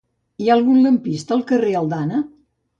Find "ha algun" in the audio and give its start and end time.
0.51-0.79